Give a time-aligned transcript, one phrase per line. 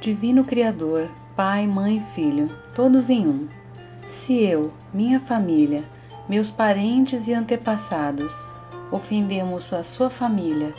[0.00, 3.48] Divino Criador, Pai, Mãe Filho, todos em um.
[4.06, 5.82] Se eu, minha família,
[6.28, 8.46] meus parentes e antepassados
[8.92, 10.72] ofendemos a sua família,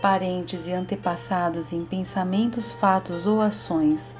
[0.00, 4.16] parentes e antepassados em pensamentos, fatos ou ações,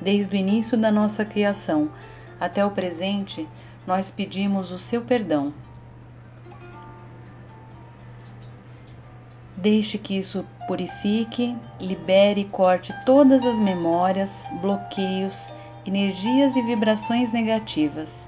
[0.00, 1.90] desde o início da nossa criação
[2.40, 3.46] até o presente,
[3.86, 5.52] nós pedimos o seu perdão.
[9.60, 15.50] Deixe que isso purifique, libere e corte todas as memórias, bloqueios,
[15.86, 18.26] energias e vibrações negativas.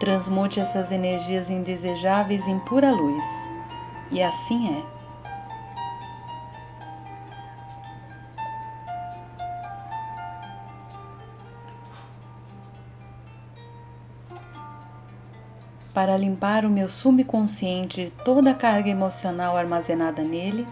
[0.00, 3.24] Transmute essas energias indesejáveis em pura luz.
[4.10, 4.97] E assim é.
[15.98, 20.64] Para limpar o meu subconsciente de toda a carga emocional armazenada nele,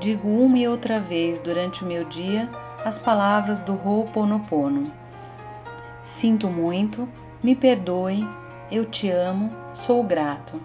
[0.00, 2.48] digo uma e outra vez durante o meu dia
[2.82, 4.90] as palavras do Ho'oponopono.
[6.02, 7.06] Sinto muito,
[7.42, 8.26] me perdoe,
[8.72, 10.58] eu te amo, sou grato.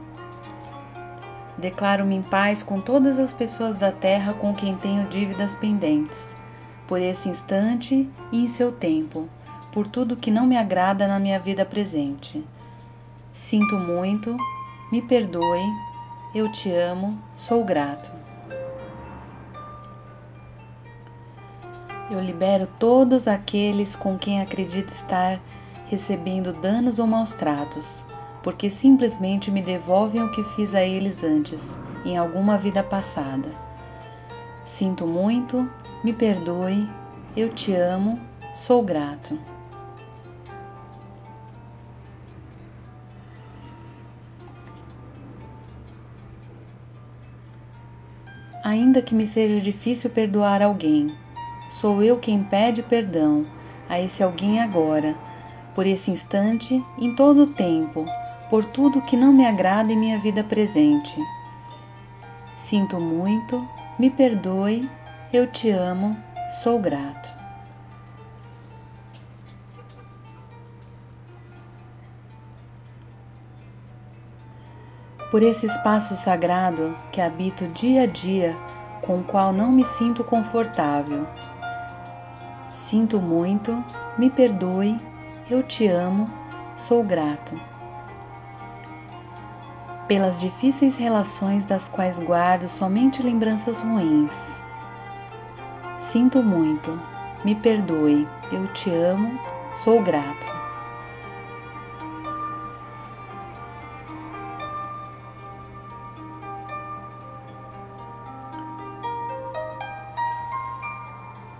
[1.57, 6.33] Declaro-me em paz com todas as pessoas da terra com quem tenho dívidas pendentes,
[6.87, 9.27] por esse instante e em seu tempo,
[9.73, 12.41] por tudo que não me agrada na minha vida presente
[13.31, 14.35] Sinto muito,
[14.91, 15.63] me perdoe,
[16.33, 18.11] eu te amo, sou grato.
[22.09, 25.39] Eu libero todos aqueles com quem acredito estar
[25.87, 28.03] recebendo danos ou maus tratos,
[28.41, 33.49] porque simplesmente me devolvem o que fiz a eles antes, em alguma vida passada.
[34.65, 35.69] Sinto muito,
[36.03, 36.89] me perdoe,
[37.35, 38.19] eu te amo,
[38.53, 39.37] sou grato.
[48.63, 51.07] Ainda que me seja difícil perdoar alguém,
[51.71, 53.45] sou eu quem pede perdão
[53.87, 55.15] a esse alguém agora,
[55.73, 58.05] por esse instante, em todo o tempo,
[58.49, 61.15] por tudo que não me agrada em minha vida presente.
[62.57, 63.65] Sinto muito,
[63.97, 64.89] me perdoe,
[65.31, 66.15] eu te amo,
[66.61, 67.38] sou grato.
[75.31, 78.55] Por esse espaço sagrado que habito dia a dia,
[79.01, 81.27] com o qual não me sinto confortável.
[82.71, 83.83] Sinto muito,
[84.17, 84.99] me perdoe,
[85.49, 86.27] eu te amo,
[86.75, 87.59] sou grato.
[90.07, 94.59] Pelas difíceis relações das quais guardo somente lembranças ruins.
[95.99, 96.99] Sinto muito,
[97.45, 99.39] me perdoe, eu te amo,
[99.75, 100.58] sou grato.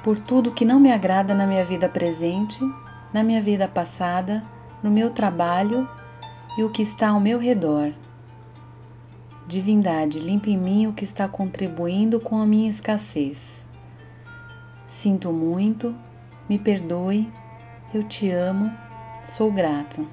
[0.04, 2.60] Por tudo que não me agrada na minha vida presente,
[3.14, 4.44] na minha vida passada,
[4.82, 5.88] no meu trabalho
[6.58, 7.94] e o que está ao meu redor.
[9.48, 13.66] Divindade, limpe em mim o que está contribuindo com a minha escassez.
[14.88, 15.96] Sinto muito,
[16.48, 17.32] me perdoe,
[17.94, 18.72] eu te amo,
[19.28, 20.08] sou grato.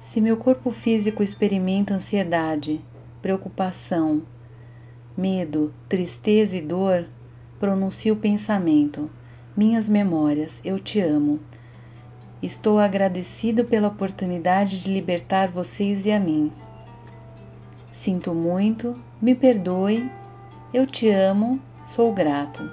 [0.00, 2.84] Se meu corpo físico experimenta ansiedade,
[3.22, 4.22] preocupação,
[5.16, 7.06] medo, tristeza e dor,
[7.58, 9.10] pronuncio o pensamento:
[9.56, 11.38] Minhas memórias, eu te amo.
[12.42, 16.50] Estou agradecido pela oportunidade de libertar vocês e a mim.
[17.92, 20.10] Sinto muito, me perdoe,
[20.74, 22.68] eu te amo, sou grato.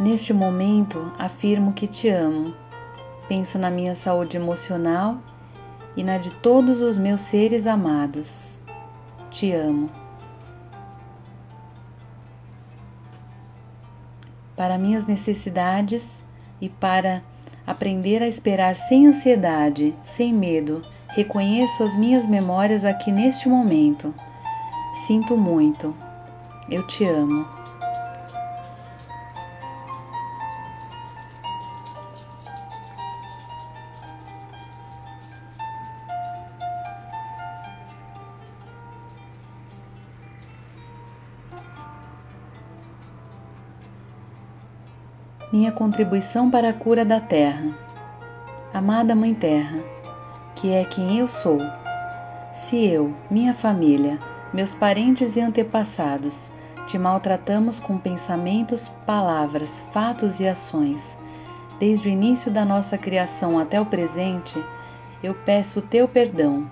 [0.00, 2.54] Neste momento, afirmo que te amo.
[3.28, 5.18] Penso na minha saúde emocional
[5.96, 8.60] e na de todos os meus seres amados.
[9.30, 9.90] Te amo.
[14.54, 16.22] Para minhas necessidades
[16.60, 17.22] e para
[17.66, 24.14] aprender a esperar sem ansiedade, sem medo, reconheço as minhas memórias aqui neste momento.
[25.06, 25.94] Sinto muito.
[26.68, 27.55] Eu te amo.
[45.52, 47.70] Minha contribuição para a cura da Terra.
[48.74, 49.78] Amada Mãe Terra,
[50.54, 51.58] que é quem eu sou,
[52.52, 54.18] se eu, minha família,
[54.52, 56.50] meus parentes e antepassados
[56.86, 61.18] te maltratamos com pensamentos, palavras, fatos e ações,
[61.80, 64.62] desde o início da nossa criação até o presente,
[65.22, 66.70] eu peço o teu perdão.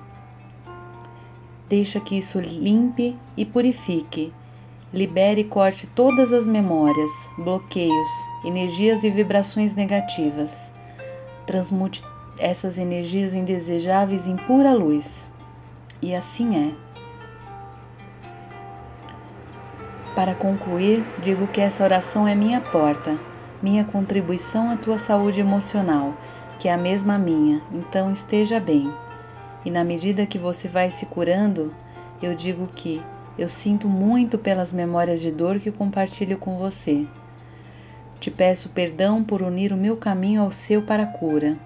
[1.69, 4.33] Deixa que isso limpe e purifique.
[4.95, 8.11] Libere e corte todas as memórias, bloqueios,
[8.45, 10.71] energias e vibrações negativas.
[11.45, 12.01] Transmute
[12.39, 15.29] essas energias indesejáveis em pura luz.
[16.01, 16.75] E assim é.
[20.15, 23.19] Para concluir, digo que essa oração é minha porta,
[23.61, 26.15] minha contribuição à tua saúde emocional,
[26.61, 28.95] que é a mesma minha, então esteja bem.
[29.65, 31.75] E na medida que você vai se curando,
[32.23, 33.03] eu digo que
[33.37, 37.07] eu sinto muito pelas memórias de dor que compartilho com você.
[38.21, 41.59] Te peço perdão por unir o meu caminho ao seu para a cura.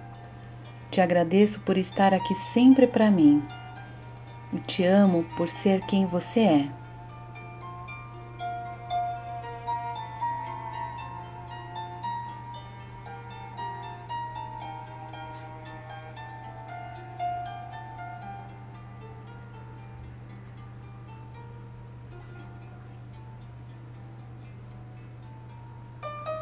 [0.91, 3.43] Te agradeço por estar aqui sempre para mim.
[4.51, 6.69] E te amo por ser quem você é.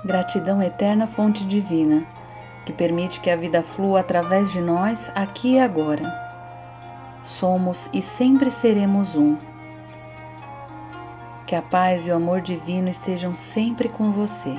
[0.07, 2.01] Gratidão eterna, fonte divina,
[2.65, 6.01] que permite que a vida flua através de nós aqui e agora.
[7.25, 9.36] Somos e sempre seremos um.
[11.45, 14.54] Que a paz e o amor divino estejam sempre com você.